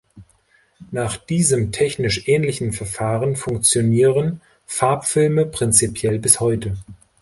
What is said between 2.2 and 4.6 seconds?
ähnlichen Verfahren funktionieren